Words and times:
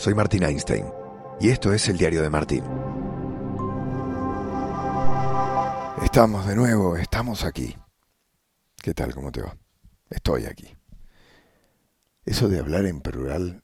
soy 0.00 0.14
Martín 0.14 0.42
Einstein 0.44 0.86
y 1.40 1.50
esto 1.50 1.74
es 1.74 1.86
el 1.90 1.98
diario 1.98 2.22
de 2.22 2.30
Martín. 2.30 2.64
Estamos 6.02 6.46
de 6.46 6.56
nuevo, 6.56 6.96
estamos 6.96 7.44
aquí. 7.44 7.76
¿Qué 8.82 8.94
tal? 8.94 9.14
¿Cómo 9.14 9.30
te 9.30 9.42
va? 9.42 9.54
Estoy 10.08 10.46
aquí. 10.46 10.74
Eso 12.24 12.48
de 12.48 12.60
hablar 12.60 12.86
en 12.86 13.02
plural 13.02 13.62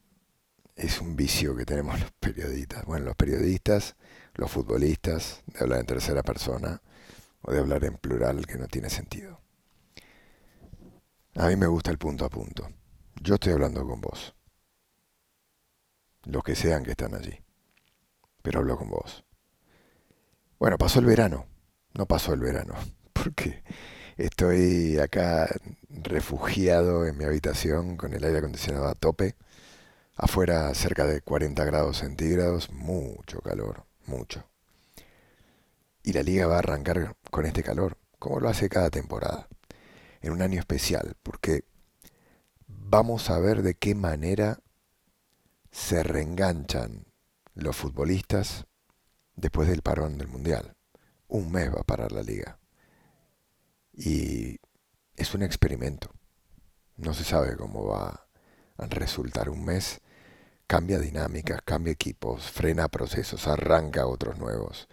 es 0.75 1.00
un 1.00 1.17
vicio 1.17 1.57
que 1.57 1.64
tenemos 1.64 1.99
los 1.99 2.12
periodistas. 2.21 2.84
Bueno, 2.84 3.07
los 3.07 3.16
periodistas, 3.16 3.96
los 4.34 4.50
futbolistas, 4.50 5.43
de 5.46 5.61
hablar 5.61 5.80
en 5.80 5.87
tercera 5.87 6.23
persona 6.23 6.82
o 7.41 7.50
de 7.50 7.61
hablar 7.61 7.82
en 7.84 7.96
plural 7.96 8.46
que 8.46 8.59
no 8.59 8.66
tiene 8.66 8.91
sentido. 8.91 9.41
A 11.37 11.46
mí 11.48 11.57
me 11.57 11.66
gusta 11.66 11.90
el 11.90 11.96
punto 11.96 12.26
a 12.26 12.29
punto. 12.29 12.68
Yo 13.23 13.37
estoy 13.37 13.54
hablando 13.54 13.87
con 13.87 14.03
vos 14.03 14.37
los 16.26 16.43
que 16.43 16.54
sean 16.54 16.85
que 16.85 16.90
están 16.93 17.14
allí. 17.14 17.40
Pero 18.43 18.61
hablo 18.61 18.76
con 18.76 18.90
vos. 18.90 19.25
Bueno, 20.58 20.79
pasó 20.79 21.00
el 21.00 21.07
verano. 21.07 21.46
No 21.94 22.07
pasó 22.07 22.34
el 22.34 22.40
verano. 22.40 22.75
Porque 23.12 23.62
estoy 24.17 24.98
acá 24.98 25.48
refugiado 25.89 27.07
en 27.07 27.17
mi 27.17 27.25
habitación 27.25 27.96
con 27.96 28.12
el 28.12 28.25
aire 28.25 28.39
acondicionado 28.39 28.89
a 28.89 28.94
tope. 28.94 29.36
Afuera 30.17 30.72
cerca 30.75 31.07
de 31.07 31.20
40 31.20 31.64
grados 31.64 31.98
centígrados. 31.98 32.70
Mucho 32.70 33.41
calor. 33.41 33.84
Mucho. 34.06 34.45
Y 36.03 36.12
la 36.12 36.22
liga 36.22 36.47
va 36.47 36.56
a 36.56 36.61
arrancar 36.61 37.17
con 37.31 37.47
este 37.47 37.62
calor, 37.62 37.98
como 38.19 38.41
lo 38.41 38.48
hace 38.48 38.69
cada 38.69 38.91
temporada. 38.91 39.48
En 40.22 40.33
un 40.33 40.42
año 40.42 40.61
especial. 40.61 41.17
Porque 41.22 41.64
vamos 42.69 43.31
a 43.31 43.39
ver 43.39 43.62
de 43.62 43.75
qué 43.75 43.95
manera 43.95 44.61
se 45.77 46.03
reenganchan 46.03 47.05
los 47.55 47.77
futbolistas 47.77 48.65
después 49.35 49.69
del 49.69 49.83
parón 49.83 50.17
del 50.17 50.27
Mundial. 50.27 50.75
Un 51.29 51.53
mes 51.53 51.71
va 51.71 51.81
a 51.81 51.87
parar 51.87 52.13
la 52.13 52.23
liga. 52.23 52.59
Y 53.93 54.59
es 55.17 55.35
un 55.35 55.43
experimento. 55.43 56.11
No 56.97 57.13
se 57.13 57.25
sabe 57.25 57.57
cómo 57.57 57.85
va 57.85 58.27
a 58.79 58.87
resultar 58.87 59.51
un 59.51 59.67
mes. 59.67 60.01
Cambia 60.67 60.99
dinámicas, 60.99 61.61
cambia 61.63 61.93
equipos, 61.93 62.51
frena 62.51 62.89
procesos, 62.89 63.47
arranca 63.47 64.07
otros 64.07 64.39
nuevos. 64.39 64.89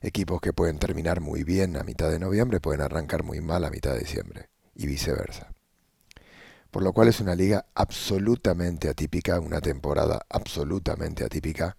Equipos 0.00 0.40
que 0.40 0.52
pueden 0.52 0.78
terminar 0.78 1.20
muy 1.20 1.42
bien 1.42 1.76
a 1.76 1.82
mitad 1.82 2.08
de 2.08 2.20
noviembre 2.20 2.60
pueden 2.60 2.82
arrancar 2.82 3.24
muy 3.24 3.40
mal 3.40 3.64
a 3.64 3.70
mitad 3.70 3.94
de 3.94 3.98
diciembre 3.98 4.48
y 4.76 4.86
viceversa 4.86 5.52
por 6.70 6.82
lo 6.82 6.92
cual 6.92 7.08
es 7.08 7.20
una 7.20 7.34
liga 7.34 7.66
absolutamente 7.74 8.88
atípica, 8.88 9.40
una 9.40 9.60
temporada 9.60 10.20
absolutamente 10.28 11.24
atípica, 11.24 11.76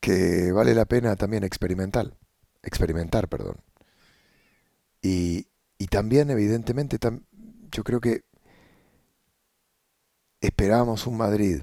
que 0.00 0.52
vale 0.52 0.74
la 0.74 0.84
pena 0.84 1.16
también 1.16 1.44
experimentar, 1.44 2.16
experimentar, 2.62 3.28
perdón. 3.28 3.56
Y, 5.02 5.48
y 5.78 5.86
también, 5.88 6.30
evidentemente, 6.30 6.98
yo 7.70 7.84
creo 7.84 8.00
que 8.00 8.24
esperábamos 10.40 11.06
un 11.06 11.16
Madrid 11.16 11.62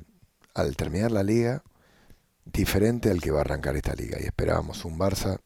al 0.53 0.75
terminar 0.75 1.11
la 1.11 1.23
liga 1.23 1.63
diferente 2.45 3.09
al 3.11 3.21
que 3.21 3.31
va 3.31 3.39
a 3.39 3.41
arrancar 3.41 3.75
esta 3.75 3.93
liga 3.93 4.17
y 4.19 4.25
esperábamos 4.25 4.85
un 4.85 4.97
Barça 4.97 5.39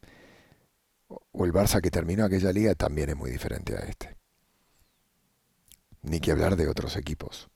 o 1.08 1.46
el 1.46 1.52
Barça 1.52 1.82
que 1.82 1.92
terminó 1.92 2.26
aquella 2.26 2.52
liga 2.52 2.76
también 2.76 3.10
es 3.10 3.16
muy 3.16 3.32
diferente 3.32 3.76
a 3.76 3.80
este 3.80 4.13
ni 6.04 6.20
que 6.20 6.32
hablar 6.32 6.56
de 6.56 6.68
otros 6.68 6.96
equipos. 6.96 7.50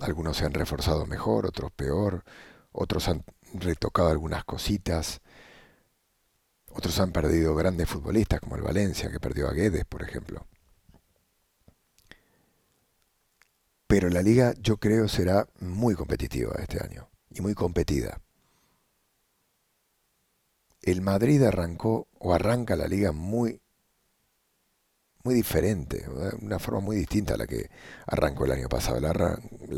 Algunos 0.00 0.36
se 0.36 0.44
han 0.44 0.54
reforzado 0.54 1.06
mejor, 1.06 1.46
otros 1.46 1.72
peor, 1.72 2.24
otros 2.72 3.08
han 3.08 3.24
retocado 3.54 4.08
algunas 4.10 4.44
cositas, 4.44 5.20
otros 6.70 6.98
han 7.00 7.12
perdido 7.12 7.54
grandes 7.54 7.88
futbolistas 7.88 8.40
como 8.40 8.56
el 8.56 8.62
Valencia, 8.62 9.10
que 9.10 9.20
perdió 9.20 9.48
a 9.48 9.52
Guedes, 9.52 9.84
por 9.84 10.02
ejemplo. 10.02 10.46
Pero 13.86 14.08
la 14.08 14.22
liga 14.22 14.54
yo 14.58 14.78
creo 14.78 15.08
será 15.08 15.46
muy 15.60 15.94
competitiva 15.94 16.56
este 16.58 16.82
año 16.82 17.08
y 17.30 17.40
muy 17.40 17.54
competida. 17.54 18.20
El 20.82 21.00
Madrid 21.00 21.42
arrancó 21.44 22.08
o 22.18 22.34
arranca 22.34 22.76
la 22.76 22.88
liga 22.88 23.12
muy 23.12 23.62
muy 25.24 25.34
diferente, 25.34 26.06
una 26.42 26.58
forma 26.58 26.80
muy 26.80 26.96
distinta 26.96 27.34
a 27.34 27.36
la 27.38 27.46
que 27.46 27.70
arrancó 28.06 28.44
el 28.44 28.52
año 28.52 28.68
pasado. 28.68 29.00
La, 29.00 29.10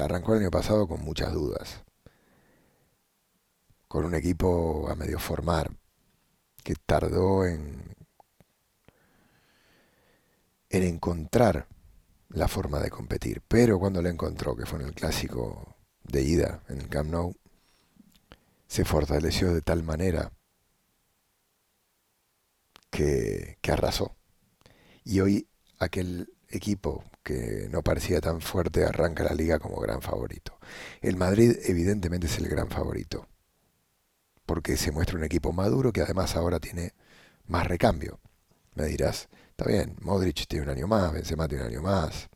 arrancó 0.05 0.35
el 0.35 0.41
año 0.43 0.51
pasado 0.51 0.89
con 0.89 1.03
muchas 1.05 1.33
dudas, 1.33 1.85
con 3.89 4.05
un 4.05 4.15
equipo 4.15 4.89
a 4.91 4.97
medio 4.97 5.21
formar, 5.21 5.71
que 6.65 6.75
tardó 6.75 7.47
en, 7.47 7.95
en 10.71 10.83
encontrar 10.83 11.69
la 12.31 12.49
forma 12.49 12.81
de 12.81 12.91
competir, 12.91 13.41
pero 13.47 13.79
cuando 13.79 14.03
la 14.03 14.11
encontró, 14.11 14.57
que 14.57 14.67
fue 14.67 14.81
en 14.81 14.87
el 14.87 14.95
clásico 14.95 15.77
de 16.03 16.23
ida, 16.23 16.63
en 16.69 16.81
el 16.81 16.89
Camp 16.89 17.11
Nou, 17.11 17.35
se 18.67 18.85
fortaleció 18.85 19.55
de 19.55 19.63
tal 19.63 19.85
manera 19.85 20.33
que, 22.91 23.59
que 23.61 23.73
arrasó 23.73 24.17
y 25.07 25.21
hoy 25.21 25.49
aquel 25.79 26.35
equipo 26.49 27.05
que 27.23 27.69
no 27.71 27.83
parecía 27.83 28.21
tan 28.21 28.41
fuerte 28.41 28.85
arranca 28.85 29.23
la 29.23 29.35
liga 29.35 29.61
como 29.61 29.81
gran 29.81 30.03
favorito. 30.03 30.59
El 31.01 31.17
Madrid 31.17 31.57
evidentemente 31.65 32.27
es 32.27 32.37
el 32.39 32.49
gran 32.49 32.69
favorito, 32.69 33.29
porque 34.47 34.77
se 34.77 34.91
muestra 34.91 35.17
un 35.17 35.23
equipo 35.23 35.53
maduro 35.53 35.93
que 35.93 36.03
además 36.03 36.35
ahora 36.35 36.59
tiene 36.59 36.93
más 37.47 37.69
recambio. 37.69 38.19
Me 38.75 38.87
dirás, 38.87 39.29
está 39.51 39.65
bien, 39.67 39.97
Modric 40.01 40.49
tiene 40.49 40.65
un 40.65 40.71
año 40.71 40.89
más, 40.89 41.13
Benzema 41.13 41.47
tiene 41.47 41.65
un 41.65 41.71
año 41.71 41.83
más, 41.83 42.29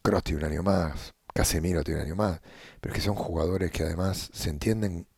Kroos 0.00 0.22
tiene 0.22 0.44
un 0.44 0.52
año 0.52 0.62
más, 0.62 1.12
Casemiro 1.34 1.82
tiene 1.82 2.00
un 2.00 2.06
año 2.06 2.16
más, 2.16 2.40
pero 2.80 2.94
es 2.94 3.00
que 3.00 3.04
son 3.04 3.16
jugadores 3.16 3.72
que 3.72 3.82
además 3.82 4.30
se 4.32 4.50
entienden 4.50 5.08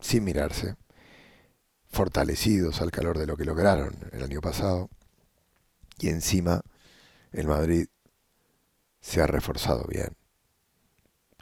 sin 0.00 0.24
mirarse 0.24 0.74
fortalecidos 1.90 2.80
al 2.80 2.90
calor 2.90 3.18
de 3.18 3.26
lo 3.26 3.36
que 3.36 3.44
lograron 3.44 3.96
el 4.12 4.22
año 4.22 4.40
pasado. 4.40 4.88
Y 5.98 6.08
encima 6.08 6.62
el 7.32 7.46
Madrid 7.46 7.88
se 9.00 9.20
ha 9.20 9.26
reforzado 9.26 9.84
bien. 9.88 10.16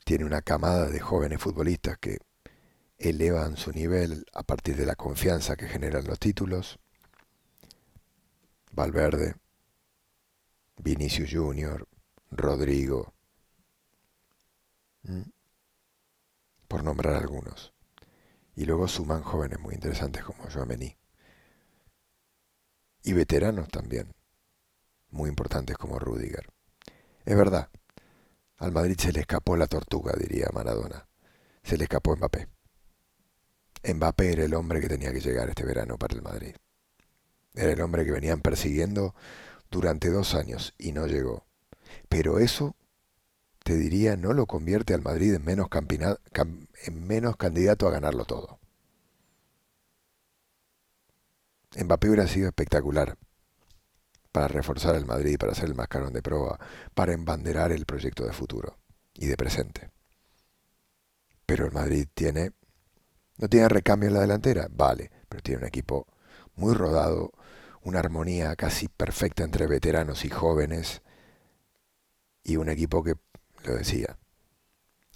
Tiene 0.05 0.25
una 0.25 0.43
camada 0.43 0.89
de 0.89 1.01
jóvenes 1.01 1.41
futbolistas 1.41 1.99
que 1.99 2.19
elevan 2.99 3.57
su 3.57 3.73
nivel 3.73 4.25
a 4.33 4.43
partir 4.43 4.77
de 4.77 4.87
la 4.87 4.95
confianza 4.95 5.57
que 5.57 5.69
generan 5.69 6.07
los 6.07 6.19
títulos. 6.19 6.78
Valverde, 8.73 9.34
Vinicius 10.77 11.31
Junior, 11.33 11.89
Rodrigo, 12.31 13.15
por 16.69 16.84
nombrar 16.84 17.15
algunos. 17.17 17.75
Y 18.56 18.65
luego 18.65 18.89
suman 18.89 19.22
jóvenes 19.22 19.61
muy 19.61 19.75
interesantes 19.75 20.25
como 20.25 20.50
Joamení. 20.50 20.97
Y 23.05 23.12
veteranos 23.12 23.69
también, 23.69 24.15
muy 25.11 25.28
importantes 25.28 25.77
como 25.77 25.99
Rudiger. 25.99 26.49
Es 27.25 27.37
verdad, 27.37 27.69
al 28.59 28.72
Madrid 28.72 28.97
se 28.99 29.12
le 29.12 29.21
escapó 29.21 29.56
la 29.56 29.66
tortuga, 29.66 30.15
diría 30.19 30.49
Maradona. 30.53 31.06
Se 31.62 31.77
le 31.77 31.84
escapó 31.84 32.16
Mbappé. 32.16 32.49
Mbappé 33.95 34.33
era 34.33 34.45
el 34.45 34.55
hombre 34.55 34.81
que 34.81 34.89
tenía 34.89 35.12
que 35.12 35.21
llegar 35.21 35.49
este 35.49 35.65
verano 35.65 35.99
para 35.99 36.15
el 36.15 36.22
Madrid. 36.22 36.56
Era 37.55 37.72
el 37.72 37.80
hombre 37.80 38.04
que 38.04 38.13
venían 38.13 38.41
persiguiendo 38.41 39.15
durante 39.71 40.10
dos 40.10 40.34
años 40.34 40.75
y 40.78 40.92
no 40.92 41.07
llegó. 41.07 41.47
Pero 42.09 42.39
eso 42.39 42.76
te 43.66 43.77
diría, 43.77 44.16
no 44.16 44.33
lo 44.33 44.47
convierte 44.47 44.95
al 44.95 45.03
Madrid 45.03 45.34
en 45.34 45.45
menos, 45.45 45.66
en 46.84 47.04
menos 47.04 47.36
candidato 47.36 47.89
a 47.89 47.91
ganarlo 47.91 48.24
todo. 48.24 48.60
Mbappé 51.77 52.07
hubiera 52.07 52.28
sido 52.28 52.47
espectacular 52.47 53.18
para 54.30 54.47
reforzar 54.47 54.95
el 54.95 55.04
Madrid, 55.04 55.36
para 55.36 55.53
ser 55.53 55.65
el 55.65 55.74
mascarón 55.74 56.13
de 56.13 56.22
prueba, 56.22 56.60
para 56.95 57.13
embanderar 57.13 57.72
el 57.72 57.86
proyecto 57.86 58.24
de 58.24 58.33
futuro 58.33 58.78
y 59.15 59.27
de 59.27 59.36
presente. 59.36 59.91
Pero 61.45 61.66
el 61.66 61.72
Madrid 61.72 62.07
tiene, 62.15 62.53
no 63.36 63.48
tiene 63.48 63.68
recambio 63.68 64.10
en 64.10 64.15
la 64.15 64.21
delantera, 64.21 64.68
vale, 64.71 65.10
pero 65.28 65.42
tiene 65.42 65.63
un 65.63 65.66
equipo 65.66 66.07
muy 66.54 66.72
rodado, 66.72 67.33
una 67.83 67.98
armonía 67.98 68.54
casi 68.54 68.86
perfecta 68.86 69.42
entre 69.42 69.66
veteranos 69.66 70.24
y 70.24 70.28
jóvenes, 70.28 71.03
y 72.47 72.59
un 72.59 72.68
equipo 72.68 73.03
que 73.03 73.16
lo 73.66 73.74
decía, 73.74 74.18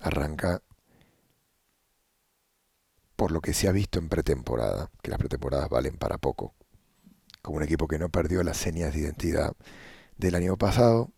arranca 0.01 0.63
por 3.17 3.33
lo 3.33 3.41
que 3.41 3.55
se 3.55 3.69
ha 3.69 3.73
visto 3.73 3.99
en 3.99 4.09
pretemporada, 4.09 4.91
que 5.03 5.11
las 5.11 5.19
pretemporadas 5.19 5.69
valen 5.69 5.97
para 5.97 6.19
poco, 6.19 6.55
como 7.43 7.59
un 7.59 7.63
equipo 7.63 7.87
que 7.87 7.99
no 7.99 8.09
perdió 8.09 8.43
las 8.43 8.57
señas 8.57 8.95
de 8.95 9.01
identidad 9.01 9.55
del 10.17 10.35
año 10.35 10.57
pasado 10.57 11.11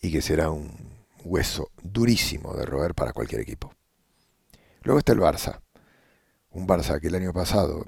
y 0.00 0.12
que 0.12 0.22
será 0.22 0.50
un 0.50 0.70
hueso 1.24 1.70
durísimo 1.82 2.54
de 2.54 2.64
roer 2.64 2.94
para 2.94 3.12
cualquier 3.12 3.40
equipo. 3.40 3.74
Luego 4.82 4.98
está 4.98 5.12
el 5.12 5.20
Barça, 5.20 5.60
un 6.50 6.66
Barça 6.66 7.00
que 7.00 7.08
el 7.08 7.14
año 7.14 7.32
pasado 7.32 7.84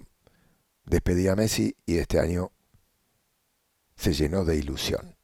despedía 0.85 1.33
a 1.33 1.37
Messi 1.37 1.77
y 1.87 1.99
este 1.99 2.19
año 2.19 2.53
se 3.97 4.13
llenó 4.13 4.45
de 4.45 4.57
ilusión. 4.57 5.17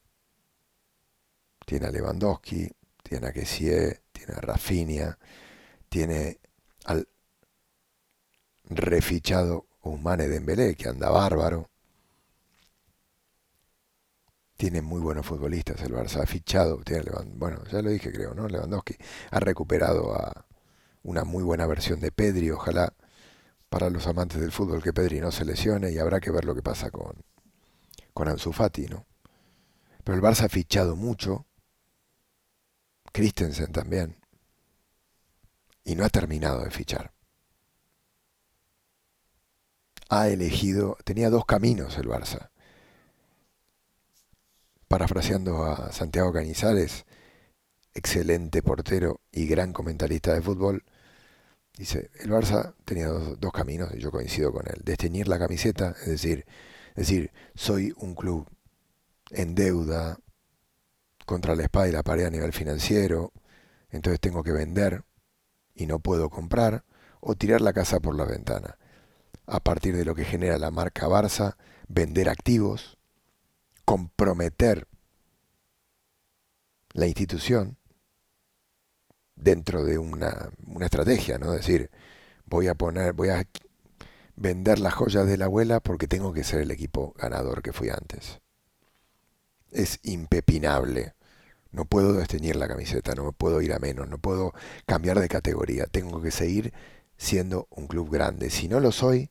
Tiene 1.67 1.87
a 1.87 1.91
Lewandowski, 1.91 2.71
tiene 3.03 3.27
a 3.27 3.33
Kessie, 3.33 4.01
tiene 4.13 4.35
a 4.35 4.41
Rafinha, 4.41 5.19
tiene 5.89 6.39
al 6.85 7.07
refichado 8.65 9.67
Humane 9.83 10.29
Dembélé, 10.29 10.77
que 10.77 10.89
anda 10.89 11.11
bárbaro. 11.11 11.69
Tiene 14.57 14.81
muy 14.81 15.01
buenos 15.01 15.27
futbolistas 15.27 15.83
el 15.83 15.93
Barça, 15.93 16.23
ha 16.23 16.27
fichado, 16.27 16.79
tiene 16.85 17.03
bueno, 17.35 17.63
ya 17.71 17.83
lo 17.83 17.91
dije 17.91 18.11
creo, 18.13 18.33
¿no? 18.33 18.49
Lewandowski 18.49 18.97
ha 19.31 19.41
recuperado 19.41 20.15
a 20.15 20.47
una 21.03 21.25
muy 21.25 21.43
buena 21.43 21.67
versión 21.67 22.01
de 22.01 22.13
Pedri, 22.13 22.51
ojalá 22.51 22.95
para 23.69 23.91
los 23.91 24.07
amantes 24.07 24.41
del 24.41 24.53
fútbol 24.53 24.83
que 24.83 24.93
Pedri 24.93 25.21
no 25.21 25.33
se 25.33 25.45
lesione 25.45 25.91
y 25.91 25.99
habrá 25.99 26.21
que 26.21 26.31
ver 26.31 26.45
lo 26.45 26.55
que 26.55 26.63
pasa 26.63 26.91
con, 26.91 27.17
con 28.15 28.29
Ansu 28.29 28.53
Fati, 28.53 28.87
¿no? 28.87 29.05
Pero 30.05 30.17
el 30.17 30.23
Barça 30.23 30.45
ha 30.45 30.49
fichado 30.49 30.97
mucho, 30.97 31.47
Christensen 33.17 33.73
también, 33.73 34.15
y 35.85 35.95
no 35.95 36.05
ha 36.05 36.11
terminado 36.11 36.63
de 36.63 36.71
fichar. 36.71 37.13
Ha 40.11 40.29
elegido, 40.29 40.99
tenía 41.03 41.31
dos 41.31 41.47
caminos 41.47 41.97
el 41.97 42.09
Barça. 42.09 42.51
Parafraseando 44.87 45.65
a 45.65 45.93
Santiago 45.93 46.31
Cañizares, 46.31 47.07
excelente 47.95 48.63
portero 48.63 49.23
y 49.33 49.47
gran 49.47 49.73
comentarista 49.73 50.35
de 50.35 50.43
fútbol, 50.43 50.85
dice, 51.75 52.11
el 52.21 52.31
Barça 52.31 52.75
tenía 52.85 53.09
dos, 53.09 53.53
caminos, 53.53 53.95
y 53.95 53.99
yo 53.99 54.11
coincido 54.11 54.53
con 54.53 54.67
él, 54.69 54.83
desteñir 54.85 55.27
la 55.27 55.39
camiseta, 55.39 55.97
es 56.03 56.09
decir, 56.09 56.45
es 56.91 57.09
decir, 57.09 57.33
soy 57.55 57.95
un 57.97 58.15
club 58.15 58.47
en 59.31 59.55
deuda 59.55 60.19
contra 61.27 61.55
la 61.55 61.65
espada 61.65 61.89
y 61.89 61.93
la 61.93 62.03
pared 62.03 62.25
a 62.25 62.31
nivel 62.31 62.53
financiero, 62.53 63.33
entonces 63.91 64.21
tengo 64.21 64.43
que 64.43 64.53
vender 64.53 65.05
y 65.75 65.87
no 65.87 65.99
puedo 65.99 66.31
comprar, 66.31 66.85
o 67.21 67.35
tirar 67.35 67.61
la 67.61 67.73
casa 67.73 68.01
por 68.01 68.15
la 68.17 68.25
ventana. 68.25 68.79
A 69.47 69.61
partir 69.61 69.97
de 69.97 70.05
lo 70.05 70.15
que 70.15 70.25
genera 70.25 70.59
la 70.59 70.71
marca 70.71 71.09
Barça, 71.09 71.57
vender 71.89 72.29
activos, 72.29 72.97
comprometer 73.85 74.87
la 76.93 77.07
institución 77.07 77.77
dentro 79.35 79.85
de 79.85 79.99
una, 79.99 80.51
estrategia, 80.81 81.39
¿no? 81.39 81.53
Es 81.53 81.67
decir, 81.67 81.91
voy 82.47 82.69
a 82.69 82.75
poner, 82.75 83.13
voy 83.13 83.29
a 83.29 83.47
vender 84.37 84.79
las 84.79 84.95
joyas 84.95 85.27
de 85.27 85.37
la 85.37 85.47
abuela 85.47 85.81
porque 85.81 86.09
tengo 86.09 86.33
que 86.33 86.45
ser 86.45 86.61
el 86.61 86.71
equipo 86.71 87.13
ganador 87.19 87.63
que 87.63 87.73
fui 87.73 87.91
antes. 87.91 88.41
Es 89.71 89.99
impepinable. 90.05 91.16
No 91.77 91.85
puedo 91.85 92.15
desteñir 92.15 92.57
la 92.57 92.69
camiseta, 92.69 93.15
no 93.15 93.23
me 93.23 93.33
puedo 93.33 93.61
ir 93.61 93.75
a 93.75 93.79
menos, 93.79 94.09
no 94.09 94.17
puedo 94.17 94.55
cambiar 94.87 95.21
de 95.21 95.29
categoría. 95.29 95.85
Tengo 95.85 96.23
que 96.23 96.31
seguir 96.31 96.73
siendo 97.19 97.69
un 97.69 97.87
club 97.87 98.11
grande. 98.11 98.49
Si 98.49 98.67
no 98.67 98.81
lo 98.81 98.93
soy, 98.93 99.29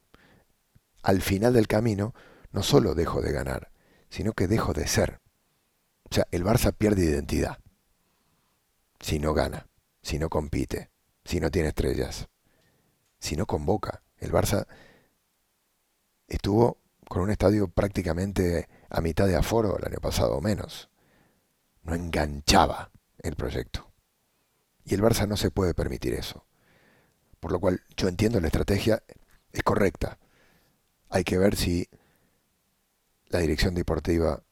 al 1.01 1.24
final 1.24 1.53
del 1.53 1.68
camino 1.68 2.13
no 2.51 2.62
solo 2.62 2.94
dejo 2.94 3.24
de 3.24 3.31
ganar, 3.31 3.71
sino 4.09 4.33
que 4.33 4.47
dejo 4.47 4.74
de 4.74 4.86
ser. 4.86 5.21
O 6.03 6.13
sea, 6.13 6.27
el 6.30 6.45
Barça 6.45 6.71
pierde 6.71 7.06
identidad 7.06 7.57
si 9.00 9.18
no 9.18 9.33
gana, 9.33 9.68
si 10.03 10.19
no 10.19 10.30
compite, 10.30 10.92
si 11.24 11.39
no 11.39 11.50
tiene 11.50 11.69
estrellas, 11.69 12.30
si 13.18 13.36
no 13.36 13.47
convoca. 13.47 14.03
El 14.18 14.31
Barça 14.31 14.68
estuvo 16.27 16.77
con 17.09 17.24
un 17.24 17.31
estadio 17.31 17.69
prácticamente 17.69 18.69
a 18.88 19.01
mitad 19.01 19.25
de 19.25 19.36
aforo 19.36 19.80
el 19.80 19.86
año 19.86 20.00
pasado 20.00 20.38
o 20.38 20.42
menos. 20.42 20.92
No 21.85 21.95
enganchaba 21.95 22.91
el 23.19 23.35
proyecto. 23.35 23.91
Y 24.83 24.93
el 24.93 25.01
Barça 25.01 25.27
no 25.27 25.37
se 25.37 25.51
puede 25.51 25.73
permitir 25.73 26.13
eso. 26.13 26.45
Por 27.39 27.51
lo 27.51 27.59
cual 27.59 27.81
yo 27.95 28.07
entiendo 28.07 28.39
la 28.39 28.47
estrategia 28.47 29.03
es 29.51 29.63
correcta. 29.63 30.19
Hay 31.09 31.23
que 31.23 31.37
ver 31.37 31.55
si 31.55 31.87
la 33.27 33.39
dirección 33.39 33.75
deportiva 33.75 34.43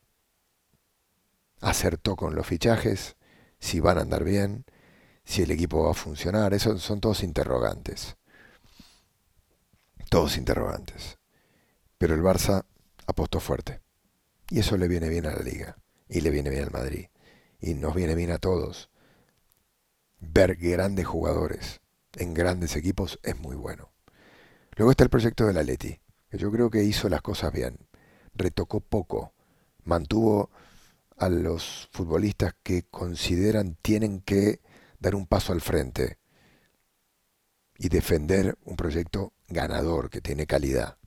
acertó 1.61 2.15
con 2.15 2.35
los 2.35 2.45
fichajes, 2.45 3.15
si 3.59 3.79
van 3.79 3.97
a 3.97 4.01
andar 4.01 4.23
bien, 4.23 4.65
si 5.25 5.41
el 5.41 5.51
equipo 5.51 5.83
va 5.83 5.91
a 5.91 5.95
funcionar. 5.95 6.53
Esos 6.53 6.81
son 6.81 7.01
todos 7.01 7.23
interrogantes. 7.23 8.17
Todos 10.09 10.37
interrogantes. 10.37 11.17
Pero 11.97 12.13
el 12.13 12.21
Barça 12.21 12.65
apostó 13.07 13.39
fuerte. 13.39 13.81
Y 14.49 14.59
eso 14.59 14.77
le 14.77 14.87
viene 14.87 15.09
bien 15.09 15.25
a 15.25 15.31
la 15.31 15.41
liga. 15.41 15.77
Y 16.07 16.21
le 16.21 16.29
viene 16.29 16.49
bien 16.49 16.65
al 16.65 16.71
Madrid. 16.71 17.07
Y 17.63 17.75
nos 17.75 17.95
viene 17.95 18.13
bien 18.13 18.31
a 18.31 18.39
todos. 18.39 18.89
Ver 20.19 20.57
grandes 20.57 21.07
jugadores 21.07 21.79
en 22.17 22.33
grandes 22.33 22.75
equipos 22.75 23.21
es 23.23 23.39
muy 23.39 23.55
bueno. 23.55 23.93
Luego 24.75 24.91
está 24.91 25.05
el 25.05 25.09
proyecto 25.09 25.45
del 25.45 25.57
Atleti, 25.57 25.97
que 26.29 26.37
yo 26.37 26.51
creo 26.51 26.69
que 26.69 26.83
hizo 26.83 27.07
las 27.07 27.21
cosas 27.21 27.53
bien. 27.53 27.77
Retocó 28.35 28.81
poco. 28.81 29.33
Mantuvo 29.85 30.49
a 31.15 31.29
los 31.29 31.87
futbolistas 31.93 32.53
que 32.63 32.83
consideran 32.83 33.77
tienen 33.81 34.19
que 34.19 34.59
dar 34.99 35.15
un 35.15 35.25
paso 35.25 35.53
al 35.53 35.61
frente 35.61 36.17
y 37.77 37.87
defender 37.87 38.57
un 38.65 38.75
proyecto 38.75 39.31
ganador 39.47 40.09
que 40.09 40.19
tiene 40.19 40.47
calidad 40.47 40.97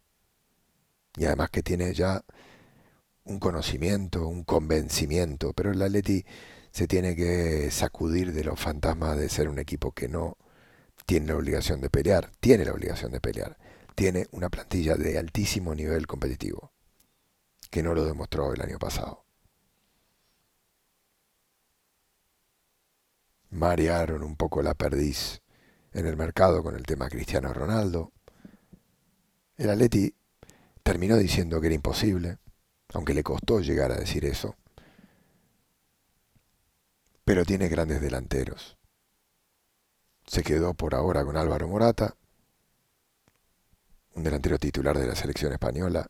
y 1.19 1.27
además 1.27 1.51
que 1.51 1.63
tiene 1.63 1.93
ya 1.93 2.25
un 3.27 3.39
conocimiento, 3.41 4.27
un 4.27 4.45
convencimiento, 4.45 5.53
pero 5.53 5.73
el 5.73 5.83
Atleti 5.83 6.25
se 6.71 6.87
tiene 6.87 7.17
que 7.17 7.71
sacudir 7.71 8.33
de 8.33 8.45
los 8.45 8.59
fantasmas 8.59 9.19
de 9.19 9.29
ser 9.29 9.49
un 9.49 9.59
equipo 9.59 9.93
que 9.93 10.09
no 10.09 10.37
tiene 11.07 11.27
la 11.27 11.37
obligación 11.37 11.81
de 11.81 11.91
pelear, 11.91 12.31
tiene 12.41 12.65
la 12.65 12.73
obligación 12.73 13.13
de 13.13 13.21
pelear, 13.21 13.57
tiene 13.95 14.27
una 14.33 14.49
plantilla 14.49 14.95
de 14.97 15.19
altísimo 15.19 15.75
nivel 15.75 16.07
competitivo, 16.07 16.73
que 17.71 17.83
no 17.83 17.95
lo 17.95 18.05
demostró 18.05 18.53
el 18.53 18.61
año 18.61 18.79
pasado. 18.79 19.25
Marearon 23.51 24.23
un 24.23 24.37
poco 24.37 24.63
la 24.63 24.75
perdiz 24.75 25.41
en 25.93 26.07
el 26.07 26.17
mercado 26.17 26.63
con 26.63 26.77
el 26.77 26.83
tema 26.83 27.09
Cristiano 27.09 27.53
Ronaldo. 27.53 28.13
El 29.57 29.71
Atleti 29.71 30.15
terminó 30.83 31.17
diciendo 31.17 31.61
que 31.61 31.69
era 31.69 31.75
imposible, 31.75 32.39
aunque 32.97 33.13
le 33.13 33.23
costó 33.23 33.61
llegar 33.61 33.93
a 33.93 33.97
decir 33.97 34.25
eso. 34.25 34.57
Pero 37.25 37.45
tiene 37.45 37.69
grandes 37.69 38.01
delanteros. 38.01 38.79
Se 40.27 40.43
quedó 40.43 40.73
por 40.73 40.95
ahora 40.95 41.23
con 41.23 41.37
Álvaro 41.37 41.69
Morata, 41.69 42.17
un 44.15 44.25
delantero 44.25 44.59
titular 44.59 44.97
de 44.99 45.07
la 45.07 45.15
selección 45.15 45.53
española. 45.53 46.07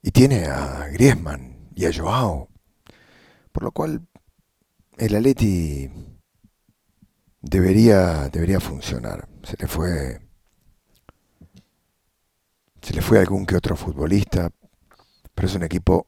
Y 0.00 0.12
tiene 0.12 0.46
a 0.46 0.88
Griezmann 0.88 1.68
y 1.74 1.84
a 1.84 1.92
Joao. 1.94 2.48
Por 3.52 3.64
lo 3.64 3.70
cual 3.70 4.08
el 4.96 5.14
Atleti 5.14 5.90
debería, 7.42 8.30
debería 8.30 8.60
funcionar. 8.60 9.28
Se 9.42 9.56
le 9.58 9.66
fue 9.66 10.22
se 12.80 12.94
le 12.94 13.02
fue 13.02 13.18
algún 13.20 13.44
que 13.44 13.56
otro 13.56 13.76
futbolista, 13.76 14.50
pero 15.42 15.50
es 15.50 15.56
un 15.56 15.64
equipo, 15.64 16.06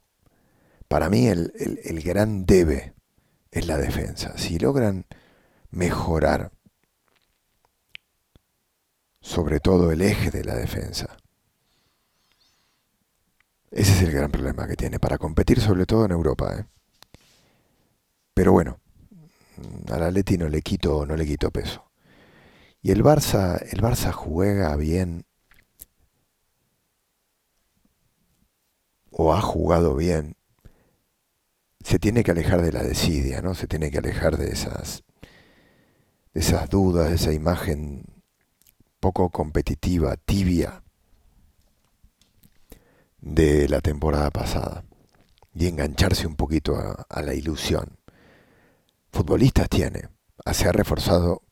para 0.86 1.10
mí 1.10 1.26
el, 1.26 1.50
gran 2.04 2.46
debe 2.46 2.94
es 3.50 3.66
la 3.66 3.78
defensa. 3.78 4.38
Si 4.38 4.60
logran 4.60 5.06
mejorar 5.70 6.52
sobre 9.20 9.58
todo 9.58 9.90
el 9.90 10.02
eje 10.02 10.30
de 10.30 10.44
la 10.44 10.54
defensa, 10.54 11.16
ese 13.72 13.90
es 13.90 14.02
el 14.02 14.12
gran 14.12 14.30
problema 14.30 14.68
que 14.68 14.76
tiene 14.76 15.00
para 15.00 15.18
competir 15.18 15.60
sobre 15.60 15.84
todo 15.84 16.04
en 16.04 16.12
Europa. 16.12 16.54
¿eh? 16.56 16.66
Pero 18.34 18.52
bueno, 18.52 18.78
al 19.90 20.04
Atleti 20.04 20.38
no 20.38 20.48
le 20.48 20.62
quito, 20.62 21.06
no 21.06 21.16
le 21.16 21.26
quito 21.26 21.50
peso. 21.50 21.90
Y 22.82 22.92
el 22.92 23.02
Barça, 23.02 23.60
el 23.68 23.82
Barça 23.82 24.12
juega 24.12 24.76
bien 24.76 25.26
o 29.16 29.32
ha 29.32 29.40
jugado 29.40 29.94
bien, 29.94 30.36
se 31.84 31.98
tiene 31.98 32.24
que 32.24 32.32
alejar 32.32 32.62
de 32.62 32.72
la 32.72 32.82
desidia, 32.82 33.42
¿no? 33.42 33.54
Se 33.54 33.66
tiene 33.68 33.90
que 33.90 33.98
alejar 33.98 34.36
de 34.36 34.50
esas, 34.50 35.04
de 36.32 36.40
esas 36.40 36.68
dudas, 36.68 37.10
de 37.10 37.16
esa 37.16 37.32
imagen 37.32 38.04
poco 38.98 39.30
competitiva, 39.30 40.16
tibia 40.16 40.82
de 43.20 43.68
la 43.68 43.80
temporada 43.80 44.30
pasada. 44.30 44.84
y 45.56 45.68
engancharse 45.68 46.26
un 46.26 46.34
poquito 46.34 46.74
a, 46.76 47.06
a 47.08 47.22
la 47.22 47.32
ilusión. 47.34 47.98
Futbolistas 49.12 49.68
tiene, 49.68 50.08
se 50.52 50.68
ha 50.68 50.72
reforzado 50.72 51.42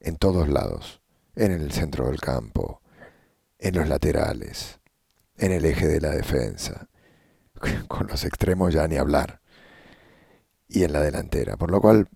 en 0.00 0.16
todos 0.16 0.48
lados, 0.48 1.02
en 1.36 1.52
el 1.52 1.70
centro 1.70 2.06
del 2.08 2.20
campo, 2.20 2.82
en 3.60 3.76
los 3.76 3.86
laterales, 3.88 4.80
en 5.36 5.52
el 5.52 5.64
eje 5.64 5.86
de 5.86 6.00
la 6.00 6.10
defensa, 6.10 6.88
con 7.88 8.06
los 8.06 8.24
extremos 8.24 8.72
ya 8.72 8.86
ni 8.88 8.96
hablar, 8.96 9.40
y 10.68 10.84
en 10.84 10.92
la 10.92 11.00
delantera, 11.00 11.56
por 11.56 11.70
lo 11.70 11.80
cual 11.80 12.08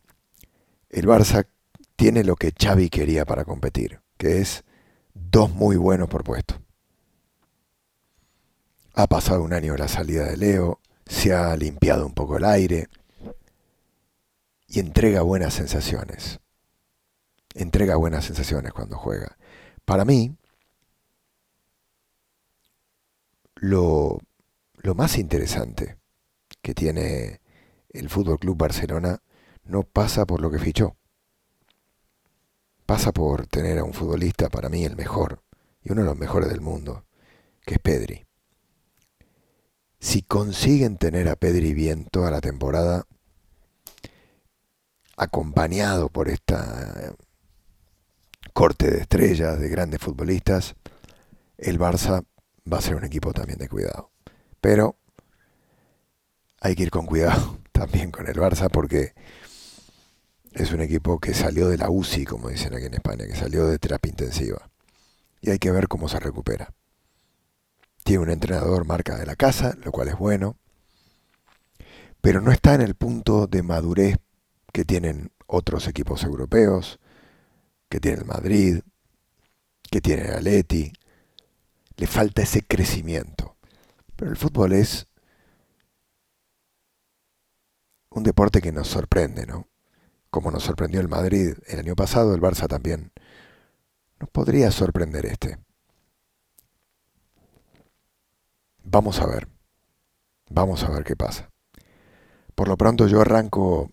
el 0.90 1.06
Barça 1.06 1.46
tiene 1.96 2.24
lo 2.24 2.36
que 2.36 2.52
Xavi 2.56 2.90
quería 2.90 3.24
para 3.24 3.44
competir, 3.44 4.00
que 4.16 4.40
es 4.40 4.64
dos 5.14 5.50
muy 5.50 5.76
buenos 5.76 6.08
por 6.08 6.24
puesto. 6.24 6.60
Ha 8.94 9.06
pasado 9.06 9.42
un 9.42 9.52
año 9.52 9.72
de 9.72 9.78
la 9.78 9.88
salida 9.88 10.24
de 10.24 10.36
Leo, 10.36 10.80
se 11.06 11.32
ha 11.32 11.56
limpiado 11.56 12.06
un 12.06 12.14
poco 12.14 12.36
el 12.36 12.44
aire 12.44 12.88
y 14.66 14.80
entrega 14.80 15.22
buenas 15.22 15.54
sensaciones. 15.54 16.40
Entrega 17.54 17.96
buenas 17.96 18.26
sensaciones 18.26 18.72
cuando 18.72 18.96
juega. 18.98 19.36
Para 19.84 20.04
mí, 20.04 20.36
lo, 23.56 24.20
lo 24.88 24.94
más 24.94 25.18
interesante 25.18 25.98
que 26.62 26.72
tiene 26.72 27.42
el 27.90 28.08
Fútbol 28.08 28.38
Club 28.38 28.56
Barcelona 28.56 29.22
no 29.64 29.82
pasa 29.82 30.24
por 30.24 30.40
lo 30.40 30.50
que 30.50 30.58
fichó. 30.58 30.96
Pasa 32.86 33.12
por 33.12 33.46
tener 33.46 33.78
a 33.78 33.84
un 33.84 33.92
futbolista, 33.92 34.48
para 34.48 34.70
mí 34.70 34.86
el 34.86 34.96
mejor, 34.96 35.42
y 35.82 35.92
uno 35.92 36.00
de 36.00 36.06
los 36.06 36.16
mejores 36.16 36.48
del 36.48 36.62
mundo, 36.62 37.04
que 37.66 37.74
es 37.74 37.80
Pedri. 37.80 38.26
Si 40.00 40.22
consiguen 40.22 40.96
tener 40.96 41.28
a 41.28 41.36
Pedri 41.36 41.74
bien 41.74 42.06
toda 42.10 42.30
la 42.30 42.40
temporada, 42.40 43.04
acompañado 45.18 46.08
por 46.08 46.30
esta 46.30 47.14
corte 48.54 48.90
de 48.90 49.00
estrellas, 49.02 49.60
de 49.60 49.68
grandes 49.68 50.00
futbolistas, 50.00 50.76
el 51.58 51.78
Barça 51.78 52.24
va 52.72 52.78
a 52.78 52.80
ser 52.80 52.96
un 52.96 53.04
equipo 53.04 53.34
también 53.34 53.58
de 53.58 53.68
cuidado. 53.68 54.12
Pero 54.60 54.96
hay 56.60 56.74
que 56.74 56.84
ir 56.84 56.90
con 56.90 57.06
cuidado 57.06 57.58
también 57.72 58.10
con 58.10 58.26
el 58.26 58.36
Barça 58.36 58.70
porque 58.70 59.14
es 60.52 60.72
un 60.72 60.80
equipo 60.80 61.20
que 61.20 61.34
salió 61.34 61.68
de 61.68 61.78
la 61.78 61.90
UCI, 61.90 62.24
como 62.24 62.48
dicen 62.48 62.74
aquí 62.74 62.86
en 62.86 62.94
España, 62.94 63.26
que 63.26 63.36
salió 63.36 63.66
de 63.66 63.78
terapia 63.78 64.10
intensiva. 64.10 64.70
Y 65.40 65.50
hay 65.50 65.58
que 65.58 65.70
ver 65.70 65.86
cómo 65.86 66.08
se 66.08 66.18
recupera. 66.18 66.72
Tiene 68.02 68.22
un 68.22 68.30
entrenador 68.30 68.84
marca 68.84 69.16
de 69.16 69.26
la 69.26 69.36
casa, 69.36 69.76
lo 69.84 69.92
cual 69.92 70.08
es 70.08 70.18
bueno, 70.18 70.56
pero 72.20 72.40
no 72.40 72.50
está 72.50 72.74
en 72.74 72.80
el 72.80 72.94
punto 72.94 73.46
de 73.46 73.62
madurez 73.62 74.16
que 74.72 74.84
tienen 74.84 75.30
otros 75.46 75.86
equipos 75.86 76.24
europeos, 76.24 76.98
que 77.88 78.00
tiene 78.00 78.18
el 78.18 78.24
Madrid, 78.24 78.80
que 79.90 80.00
tiene 80.00 80.22
el 80.22 80.34
Atleti. 80.34 80.92
Le 81.96 82.06
falta 82.06 82.42
ese 82.42 82.62
crecimiento. 82.62 83.57
Pero 84.18 84.32
el 84.32 84.36
fútbol 84.36 84.72
es 84.72 85.06
un 88.10 88.24
deporte 88.24 88.60
que 88.60 88.72
nos 88.72 88.88
sorprende, 88.88 89.46
¿no? 89.46 89.68
Como 90.28 90.50
nos 90.50 90.64
sorprendió 90.64 91.00
el 91.00 91.06
Madrid 91.06 91.54
el 91.68 91.78
año 91.78 91.94
pasado, 91.94 92.34
el 92.34 92.40
Barça 92.40 92.66
también. 92.66 93.12
Nos 94.18 94.28
podría 94.30 94.72
sorprender 94.72 95.24
este. 95.24 95.58
Vamos 98.82 99.20
a 99.20 99.26
ver. 99.28 99.46
Vamos 100.50 100.82
a 100.82 100.90
ver 100.90 101.04
qué 101.04 101.14
pasa. 101.14 101.52
Por 102.56 102.66
lo 102.66 102.76
pronto 102.76 103.06
yo 103.06 103.20
arranco 103.20 103.88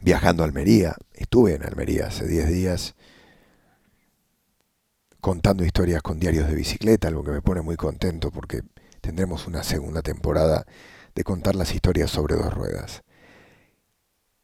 viajando 0.00 0.44
a 0.44 0.46
Almería. 0.46 0.94
Estuve 1.12 1.56
en 1.56 1.64
Almería 1.64 2.06
hace 2.06 2.24
10 2.28 2.48
días 2.50 2.94
contando 5.20 5.64
historias 5.64 6.02
con 6.02 6.20
diarios 6.20 6.46
de 6.46 6.54
bicicleta, 6.54 7.08
algo 7.08 7.24
que 7.24 7.32
me 7.32 7.42
pone 7.42 7.62
muy 7.62 7.74
contento 7.74 8.30
porque 8.30 8.62
tendremos 9.00 9.46
una 9.46 9.62
segunda 9.62 10.02
temporada 10.02 10.66
de 11.14 11.24
contar 11.24 11.54
las 11.54 11.74
historias 11.74 12.10
sobre 12.10 12.36
dos 12.36 12.52
ruedas. 12.52 13.02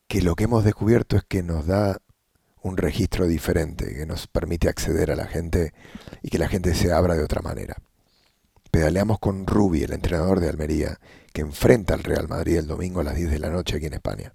Que 0.09 0.23
lo 0.23 0.35
que 0.35 0.45
hemos 0.45 0.65
descubierto 0.65 1.17
es 1.17 1.25
que 1.25 1.43
nos 1.43 1.67
da 1.67 1.99
un 2.63 2.77
registro 2.77 3.27
diferente, 3.27 3.95
que 3.95 4.07
nos 4.07 4.27
permite 4.27 4.69
acceder 4.69 5.11
a 5.11 5.17
la 5.17 5.27
gente 5.27 5.73
y 6.23 6.29
que 6.29 6.39
la 6.39 6.49
gente 6.49 6.75
se 6.75 6.93
abra 6.93 7.15
de 7.15 7.25
otra 7.25 7.43
manera. 7.43 7.77
Pedaleamos 8.71 9.19
con 9.19 9.47
Rubi, 9.47 9.83
el 9.85 9.93
entrenador 9.93 10.41
de 10.41 10.49
Almería, 10.49 10.99
que 11.33 11.43
enfrenta 11.43 11.95
al 11.95 12.03
Real 12.03 12.29
Madrid 12.29 12.57
el 12.57 12.67
domingo 12.67 13.01
a 13.01 13.05
las 13.05 13.17
10 13.17 13.31
de 13.31 13.39
la 13.39 13.51
noche 13.51 13.77
aquí 13.77 13.87
en 13.87 13.95
España 13.95 14.33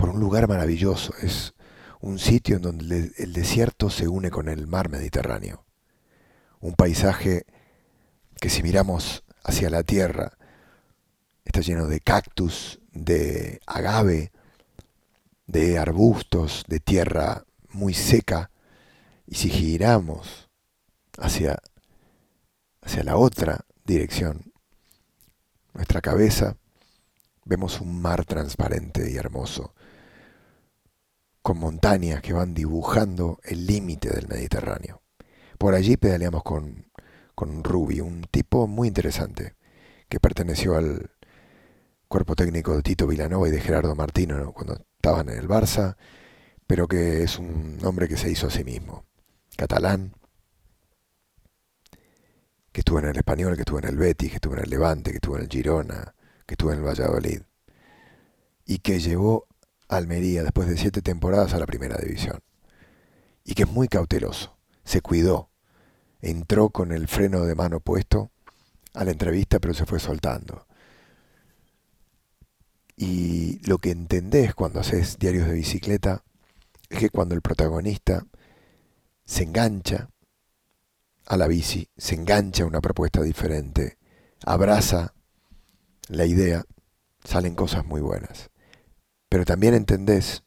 por 0.00 0.08
un 0.08 0.18
lugar 0.18 0.48
maravilloso. 0.48 1.12
Es 1.20 1.54
un 2.00 2.18
sitio 2.18 2.56
en 2.56 2.62
donde 2.62 3.12
el 3.18 3.34
desierto 3.34 3.90
se 3.90 4.08
une 4.08 4.30
con 4.30 4.48
el 4.48 4.66
mar 4.66 4.88
Mediterráneo. 4.88 5.66
Un 6.58 6.72
paisaje 6.72 7.44
que 8.40 8.48
si 8.48 8.62
miramos 8.62 9.22
hacia 9.44 9.70
la 9.70 9.82
tierra 9.82 10.32
está 11.44 11.60
lleno 11.60 11.86
de 11.86 12.00
cactus, 12.00 12.80
de 12.92 13.60
agave, 13.66 14.32
de 15.46 15.78
arbustos, 15.78 16.64
de 16.66 16.80
tierra 16.80 17.44
muy 17.68 17.92
seca. 17.92 18.50
Y 19.26 19.34
si 19.34 19.50
giramos 19.50 20.48
hacia, 21.18 21.58
hacia 22.80 23.04
la 23.04 23.16
otra 23.16 23.66
dirección, 23.84 24.52
nuestra 25.74 26.00
cabeza, 26.00 26.56
vemos 27.44 27.80
un 27.80 28.00
mar 28.00 28.24
transparente 28.24 29.10
y 29.10 29.16
hermoso 29.16 29.74
con 31.42 31.58
montañas 31.58 32.22
que 32.22 32.32
van 32.32 32.54
dibujando 32.54 33.38
el 33.44 33.66
límite 33.66 34.10
del 34.10 34.28
Mediterráneo. 34.28 35.02
Por 35.58 35.74
allí 35.74 35.96
pedaleamos 35.96 36.42
con, 36.42 36.89
con 37.40 37.64
Rubi, 37.64 38.00
un 38.00 38.26
tipo 38.30 38.66
muy 38.66 38.86
interesante, 38.86 39.54
que 40.10 40.20
perteneció 40.20 40.76
al 40.76 41.10
cuerpo 42.06 42.36
técnico 42.36 42.76
de 42.76 42.82
Tito 42.82 43.06
Vilanova 43.06 43.48
y 43.48 43.50
de 43.50 43.62
Gerardo 43.62 43.94
Martino 43.94 44.52
cuando 44.52 44.74
estaban 44.74 45.30
en 45.30 45.38
el 45.38 45.48
Barça, 45.48 45.96
pero 46.66 46.86
que 46.86 47.22
es 47.22 47.38
un 47.38 47.78
hombre 47.82 48.08
que 48.08 48.18
se 48.18 48.30
hizo 48.30 48.48
a 48.48 48.50
sí 48.50 48.62
mismo, 48.62 49.06
catalán, 49.56 50.12
que 52.72 52.82
estuvo 52.82 52.98
en 52.98 53.06
el 53.06 53.16
Español, 53.16 53.54
que 53.54 53.62
estuvo 53.62 53.78
en 53.78 53.88
el 53.88 53.96
Betis, 53.96 54.28
que 54.28 54.34
estuvo 54.36 54.56
en 54.56 54.64
el 54.64 54.68
Levante, 54.68 55.10
que 55.10 55.16
estuvo 55.16 55.38
en 55.38 55.44
el 55.44 55.48
Girona, 55.48 56.14
que 56.44 56.52
estuvo 56.52 56.72
en 56.72 56.80
el 56.80 56.84
Valladolid, 56.84 57.40
y 58.66 58.80
que 58.80 59.00
llevó 59.00 59.46
Almería 59.88 60.42
después 60.42 60.68
de 60.68 60.76
siete 60.76 61.00
temporadas 61.00 61.54
a 61.54 61.58
la 61.58 61.64
primera 61.64 61.96
división. 61.96 62.40
Y 63.44 63.54
que 63.54 63.62
es 63.62 63.70
muy 63.70 63.88
cauteloso. 63.88 64.58
Se 64.84 65.00
cuidó. 65.00 65.49
Entró 66.22 66.70
con 66.70 66.92
el 66.92 67.08
freno 67.08 67.44
de 67.44 67.54
mano 67.54 67.80
puesto 67.80 68.30
a 68.94 69.04
la 69.04 69.12
entrevista, 69.12 69.58
pero 69.58 69.74
se 69.74 69.86
fue 69.86 70.00
soltando. 70.00 70.66
Y 72.96 73.66
lo 73.66 73.78
que 73.78 73.90
entendés 73.90 74.54
cuando 74.54 74.80
haces 74.80 75.18
diarios 75.18 75.48
de 75.48 75.54
bicicleta 75.54 76.22
es 76.90 76.98
que 76.98 77.10
cuando 77.10 77.34
el 77.34 77.40
protagonista 77.40 78.26
se 79.24 79.44
engancha 79.44 80.10
a 81.26 81.36
la 81.36 81.46
bici, 81.46 81.88
se 81.96 82.16
engancha 82.16 82.64
a 82.64 82.66
una 82.66 82.80
propuesta 82.80 83.22
diferente, 83.22 83.96
abraza 84.44 85.14
la 86.08 86.26
idea, 86.26 86.64
salen 87.24 87.54
cosas 87.54 87.86
muy 87.86 88.00
buenas. 88.00 88.50
Pero 89.28 89.44
también 89.44 89.74
entendés, 89.74 90.42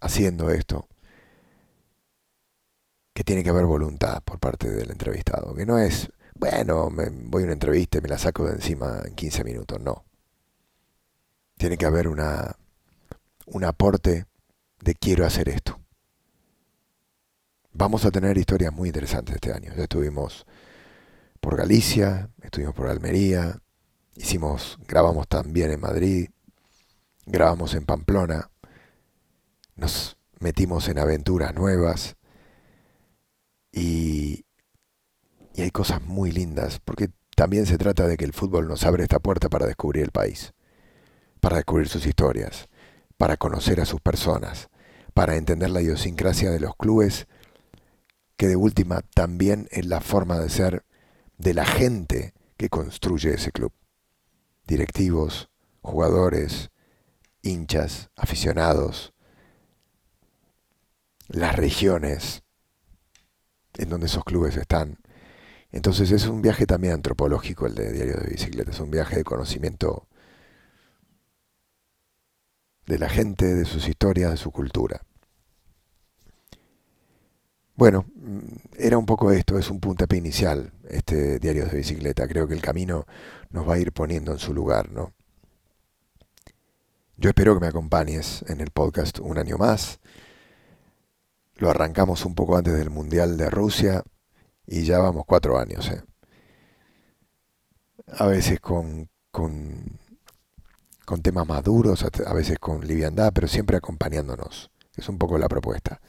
haciendo 0.00 0.50
esto, 0.50 0.88
que 3.18 3.24
tiene 3.24 3.42
que 3.42 3.50
haber 3.50 3.66
voluntad 3.66 4.22
por 4.22 4.38
parte 4.38 4.70
del 4.70 4.92
entrevistado, 4.92 5.52
que 5.52 5.66
no 5.66 5.76
es, 5.76 6.08
bueno, 6.36 6.88
me 6.88 7.08
voy 7.10 7.42
a 7.42 7.46
una 7.46 7.54
entrevista 7.54 7.98
y 7.98 8.00
me 8.00 8.08
la 8.08 8.16
saco 8.16 8.44
de 8.44 8.52
encima 8.52 9.00
en 9.04 9.16
15 9.16 9.42
minutos, 9.42 9.80
no. 9.80 10.04
Tiene 11.56 11.76
que 11.76 11.84
haber 11.84 12.06
una, 12.06 12.54
un 13.46 13.64
aporte 13.64 14.26
de 14.78 14.94
quiero 14.94 15.26
hacer 15.26 15.48
esto. 15.48 15.80
Vamos 17.72 18.04
a 18.04 18.12
tener 18.12 18.38
historias 18.38 18.72
muy 18.72 18.90
interesantes 18.90 19.34
este 19.34 19.52
año. 19.52 19.72
Ya 19.76 19.82
estuvimos 19.82 20.46
por 21.40 21.56
Galicia, 21.56 22.30
estuvimos 22.40 22.76
por 22.76 22.86
Almería, 22.86 23.60
hicimos, 24.14 24.78
grabamos 24.86 25.26
también 25.26 25.72
en 25.72 25.80
Madrid, 25.80 26.28
grabamos 27.26 27.74
en 27.74 27.84
Pamplona, 27.84 28.48
nos 29.74 30.16
metimos 30.38 30.86
en 30.86 31.00
aventuras 31.00 31.52
nuevas 31.52 32.14
y, 33.72 34.44
y 35.54 35.62
hay 35.62 35.70
cosas 35.70 36.02
muy 36.02 36.30
lindas, 36.30 36.80
porque 36.84 37.10
también 37.36 37.66
se 37.66 37.78
trata 37.78 38.06
de 38.06 38.16
que 38.16 38.24
el 38.24 38.32
fútbol 38.32 38.68
nos 38.68 38.84
abre 38.84 39.02
esta 39.04 39.20
puerta 39.20 39.48
para 39.48 39.66
descubrir 39.66 40.04
el 40.04 40.10
país, 40.10 40.54
para 41.40 41.56
descubrir 41.56 41.88
sus 41.88 42.06
historias, 42.06 42.68
para 43.16 43.36
conocer 43.36 43.80
a 43.80 43.84
sus 43.84 44.00
personas, 44.00 44.68
para 45.14 45.36
entender 45.36 45.70
la 45.70 45.82
idiosincrasia 45.82 46.50
de 46.50 46.60
los 46.60 46.76
clubes, 46.76 47.26
que 48.36 48.46
de 48.46 48.56
última 48.56 49.02
también 49.14 49.68
es 49.70 49.86
la 49.86 50.00
forma 50.00 50.38
de 50.38 50.48
ser 50.48 50.84
de 51.38 51.54
la 51.54 51.64
gente 51.64 52.34
que 52.56 52.68
construye 52.68 53.34
ese 53.34 53.52
club. 53.52 53.72
directivos, 54.66 55.48
jugadores, 55.80 56.70
hinchas, 57.42 58.10
aficionados, 58.16 59.14
las 61.28 61.56
regiones 61.56 62.42
en 63.78 63.88
donde 63.88 64.06
esos 64.06 64.24
clubes 64.24 64.56
están. 64.56 64.98
Entonces 65.72 66.10
es 66.10 66.26
un 66.26 66.42
viaje 66.42 66.66
también 66.66 66.94
antropológico 66.94 67.66
el 67.66 67.74
de 67.74 67.92
Diario 67.92 68.16
de 68.16 68.30
Bicicleta, 68.30 68.70
es 68.70 68.80
un 68.80 68.90
viaje 68.90 69.16
de 69.16 69.24
conocimiento 69.24 70.08
de 72.86 72.98
la 72.98 73.08
gente, 73.08 73.54
de 73.54 73.64
sus 73.64 73.88
historias, 73.88 74.30
de 74.30 74.36
su 74.36 74.50
cultura. 74.50 75.02
Bueno, 77.78 78.06
mm, 78.16 78.38
era 78.78 78.98
un 78.98 79.06
poco 79.06 79.30
esto, 79.30 79.56
es 79.58 79.70
un 79.70 79.78
puntapié 79.78 80.18
inicial, 80.18 80.72
este 80.88 81.38
diario 81.38 81.66
de 81.66 81.76
bicicleta. 81.76 82.26
Creo 82.26 82.48
que 82.48 82.54
el 82.54 82.60
camino 82.60 83.06
nos 83.50 83.68
va 83.68 83.74
a 83.74 83.78
ir 83.78 83.92
poniendo 83.92 84.32
en 84.32 84.38
su 84.38 84.52
lugar, 84.52 84.90
¿no? 84.90 85.12
Yo 87.16 87.30
espero 87.30 87.54
que 87.54 87.60
me 87.60 87.68
acompañes 87.68 88.44
en 88.48 88.60
el 88.60 88.70
podcast 88.70 89.20
un 89.20 89.38
año 89.38 89.58
más. 89.58 90.00
Lo 91.58 91.70
arrancamos 91.70 92.24
un 92.24 92.34
poco 92.34 92.56
antes 92.56 92.74
del 92.74 92.90
Mundial 92.90 93.36
de 93.36 93.50
Rusia 93.50 94.02
y 94.66 94.84
ya 94.84 94.98
vamos 94.98 95.24
cuatro 95.26 95.58
años. 95.58 95.90
¿eh? 95.90 96.02
A 98.06 98.26
veces 98.26 98.60
con, 98.60 99.08
con, 99.30 99.98
con 101.04 101.22
temas 101.22 101.46
maduros, 101.46 102.04
a 102.04 102.32
veces 102.32 102.58
con 102.58 102.86
liviandad, 102.86 103.32
pero 103.32 103.46
siempre 103.46 103.76
acompañándonos. 103.76 104.70
Es 104.96 105.08
un 105.08 105.18
poco 105.18 105.38
la 105.38 105.48
propuesta 105.48 106.00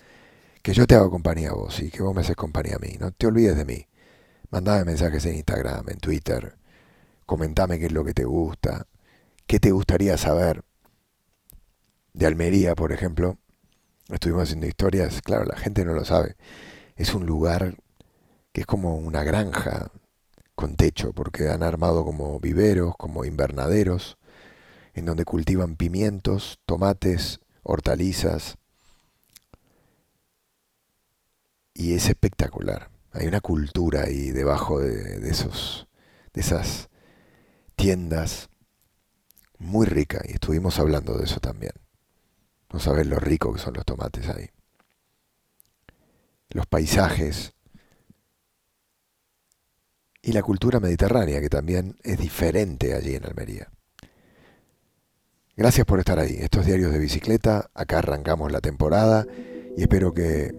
que 0.61 0.73
yo 0.73 0.85
te 0.85 0.95
hago 0.95 1.09
compañía 1.09 1.49
a 1.49 1.53
vos 1.53 1.79
y 1.79 1.89
que 1.89 2.03
vos 2.03 2.13
me 2.13 2.21
haces 2.21 2.35
compañía 2.35 2.75
a 2.75 2.79
mí. 2.79 2.97
No 2.99 3.11
te 3.11 3.27
olvides 3.27 3.55
de 3.55 3.65
mí. 3.65 3.87
Mandame 4.51 4.85
mensajes 4.85 5.25
en 5.25 5.35
Instagram, 5.35 5.89
en 5.89 5.99
Twitter. 5.99 6.57
Comentame 7.25 7.79
qué 7.79 7.85
es 7.85 7.91
lo 7.91 8.03
que 8.03 8.13
te 8.13 8.25
gusta. 8.25 8.87
¿Qué 9.47 9.59
te 9.59 9.71
gustaría 9.71 10.17
saber? 10.17 10.63
De 12.13 12.25
Almería, 12.25 12.75
por 12.75 12.91
ejemplo. 12.91 13.37
Estuvimos 14.09 14.43
haciendo 14.43 14.67
historias. 14.67 15.21
Claro, 15.21 15.45
la 15.45 15.57
gente 15.57 15.85
no 15.85 15.93
lo 15.93 16.05
sabe. 16.05 16.35
Es 16.95 17.13
un 17.13 17.25
lugar 17.25 17.75
que 18.51 18.61
es 18.61 18.67
como 18.67 18.95
una 18.95 19.23
granja 19.23 19.91
con 20.55 20.75
techo, 20.75 21.13
porque 21.13 21.49
han 21.49 21.63
armado 21.63 22.03
como 22.03 22.39
viveros, 22.39 22.95
como 22.97 23.23
invernaderos, 23.23 24.17
en 24.93 25.05
donde 25.05 25.23
cultivan 25.25 25.77
pimientos, 25.77 26.59
tomates, 26.65 27.39
hortalizas, 27.63 28.57
y 31.73 31.93
es 31.93 32.09
espectacular. 32.09 32.89
Hay 33.13 33.27
una 33.27 33.39
cultura 33.39 34.03
ahí 34.03 34.31
debajo 34.31 34.79
de, 34.79 35.29
esos, 35.29 35.87
de 36.33 36.41
esas 36.41 36.89
tiendas 37.77 38.49
muy 39.57 39.87
rica 39.87 40.21
y 40.27 40.33
estuvimos 40.33 40.77
hablando 40.77 41.17
de 41.17 41.23
eso 41.23 41.39
también. 41.39 41.71
No 42.71 42.79
sabes 42.79 43.07
lo 43.07 43.17
rico 43.17 43.53
que 43.53 43.59
son 43.59 43.73
los 43.73 43.85
tomates 43.85 44.27
ahí. 44.29 44.49
Los 46.49 46.65
paisajes 46.67 47.53
y 50.21 50.33
la 50.33 50.41
cultura 50.41 50.79
mediterránea 50.79 51.41
que 51.41 51.49
también 51.49 51.95
es 52.03 52.17
diferente 52.17 52.93
allí 52.93 53.15
en 53.15 53.25
Almería. 53.25 53.69
Gracias 55.55 55.85
por 55.85 55.99
estar 55.99 56.19
ahí. 56.19 56.37
Estos 56.39 56.65
diarios 56.65 56.91
de 56.91 56.99
bicicleta, 56.99 57.69
acá 57.73 57.99
arrancamos 57.99 58.51
la 58.51 58.61
temporada 58.61 59.25
y 59.75 59.81
espero 59.81 60.13
que 60.13 60.53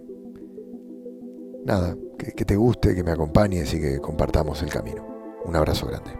nada, 1.65 1.95
que, 2.19 2.33
que 2.33 2.45
te 2.45 2.55
guste, 2.55 2.93
que 2.93 3.03
me 3.03 3.11
acompañes 3.11 3.73
y 3.73 3.79
que 3.79 3.99
compartamos 3.99 4.61
el 4.61 4.69
camino. 4.69 5.07
Un 5.45 5.55
abrazo 5.55 5.87
grande. 5.87 6.11